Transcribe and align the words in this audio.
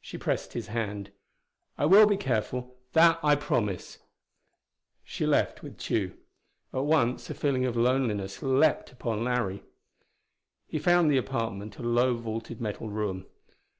She 0.00 0.18
pressed 0.18 0.52
his 0.52 0.66
hand. 0.66 1.12
"I 1.78 1.86
will 1.86 2.04
be 2.04 2.16
careful; 2.16 2.74
that 2.92 3.20
I 3.22 3.36
promise." 3.36 3.98
She 5.04 5.24
left 5.24 5.62
with 5.62 5.78
Tugh. 5.78 6.10
At 6.74 6.86
once 6.86 7.30
a 7.30 7.34
feeling 7.34 7.64
of 7.66 7.76
loneliness 7.76 8.42
leaped 8.42 8.90
upon 8.90 9.22
Larry. 9.22 9.62
He 10.66 10.80
found 10.80 11.08
the 11.08 11.18
apartment 11.18 11.78
a 11.78 11.82
low 11.84 12.16
vaulted 12.16 12.60
metal 12.60 12.90
room. 12.90 13.26